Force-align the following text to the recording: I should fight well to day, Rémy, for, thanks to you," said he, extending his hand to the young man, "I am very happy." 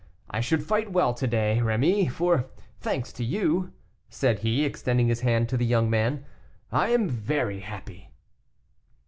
I 0.31 0.41
should 0.41 0.63
fight 0.63 0.91
well 0.91 1.13
to 1.13 1.27
day, 1.27 1.59
Rémy, 1.61 2.09
for, 2.09 2.49
thanks 2.79 3.13
to 3.13 3.23
you," 3.23 3.71
said 4.09 4.39
he, 4.39 4.65
extending 4.65 5.09
his 5.09 5.21
hand 5.21 5.47
to 5.49 5.57
the 5.57 5.63
young 5.63 5.91
man, 5.91 6.25
"I 6.71 6.89
am 6.89 7.07
very 7.07 7.59
happy." 7.59 8.09